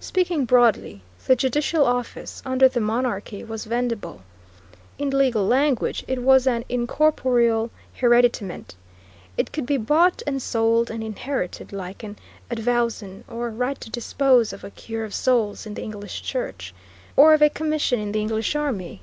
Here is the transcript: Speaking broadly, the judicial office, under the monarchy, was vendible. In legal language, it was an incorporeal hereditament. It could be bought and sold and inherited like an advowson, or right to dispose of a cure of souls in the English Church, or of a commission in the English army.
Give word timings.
Speaking 0.00 0.46
broadly, 0.46 1.00
the 1.28 1.36
judicial 1.36 1.86
office, 1.86 2.42
under 2.44 2.66
the 2.68 2.80
monarchy, 2.80 3.44
was 3.44 3.66
vendible. 3.66 4.22
In 4.98 5.10
legal 5.10 5.46
language, 5.46 6.02
it 6.08 6.20
was 6.22 6.48
an 6.48 6.64
incorporeal 6.68 7.70
hereditament. 8.00 8.74
It 9.38 9.52
could 9.52 9.66
be 9.66 9.76
bought 9.76 10.24
and 10.26 10.42
sold 10.42 10.90
and 10.90 11.04
inherited 11.04 11.72
like 11.72 12.02
an 12.02 12.16
advowson, 12.50 13.22
or 13.28 13.48
right 13.50 13.80
to 13.80 13.88
dispose 13.90 14.52
of 14.52 14.64
a 14.64 14.72
cure 14.72 15.04
of 15.04 15.14
souls 15.14 15.66
in 15.66 15.74
the 15.74 15.82
English 15.82 16.22
Church, 16.24 16.74
or 17.16 17.32
of 17.32 17.40
a 17.40 17.48
commission 17.48 18.00
in 18.00 18.10
the 18.10 18.20
English 18.20 18.56
army. 18.56 19.02